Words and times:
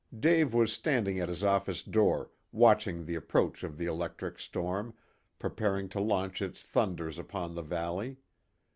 Dave 0.19 0.51
was 0.51 0.73
standing 0.73 1.19
at 1.19 1.29
his 1.29 1.43
office 1.43 1.83
door 1.83 2.31
watching 2.51 3.05
the 3.05 3.13
approach 3.13 3.63
of 3.63 3.77
the 3.77 3.85
electric 3.85 4.39
storm, 4.39 4.95
preparing 5.37 5.87
to 5.89 5.99
launch 5.99 6.41
its 6.41 6.63
thunders 6.63 7.19
upon 7.19 7.53
the 7.53 7.61
valley. 7.61 8.17